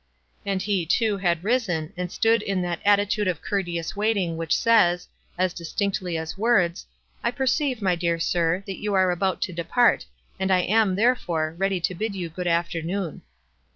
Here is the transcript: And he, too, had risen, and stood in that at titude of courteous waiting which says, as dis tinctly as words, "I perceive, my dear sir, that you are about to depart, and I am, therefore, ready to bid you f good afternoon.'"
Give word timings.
And 0.47 0.63
he, 0.63 0.83
too, 0.83 1.17
had 1.19 1.43
risen, 1.43 1.93
and 1.95 2.11
stood 2.11 2.41
in 2.41 2.63
that 2.63 2.79
at 2.83 2.97
titude 2.97 3.29
of 3.29 3.43
courteous 3.43 3.95
waiting 3.95 4.35
which 4.35 4.57
says, 4.57 5.07
as 5.37 5.53
dis 5.53 5.71
tinctly 5.73 6.19
as 6.19 6.39
words, 6.39 6.87
"I 7.23 7.29
perceive, 7.29 7.83
my 7.83 7.93
dear 7.93 8.19
sir, 8.19 8.63
that 8.65 8.79
you 8.79 8.95
are 8.95 9.11
about 9.11 9.43
to 9.43 9.53
depart, 9.53 10.07
and 10.39 10.49
I 10.49 10.61
am, 10.61 10.95
therefore, 10.95 11.53
ready 11.55 11.79
to 11.81 11.93
bid 11.93 12.15
you 12.15 12.29
f 12.29 12.33
good 12.35 12.47
afternoon.'" 12.47 13.21